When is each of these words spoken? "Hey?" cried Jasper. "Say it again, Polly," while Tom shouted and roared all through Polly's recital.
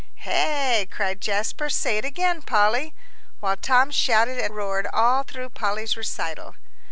"Hey?" 0.15 0.87
cried 0.89 1.21
Jasper. 1.21 1.69
"Say 1.69 1.99
it 1.99 2.05
again, 2.05 2.41
Polly," 2.41 2.95
while 3.39 3.55
Tom 3.55 3.91
shouted 3.91 4.39
and 4.39 4.55
roared 4.55 4.87
all 4.91 5.21
through 5.21 5.49
Polly's 5.49 5.95
recital. 5.95 6.55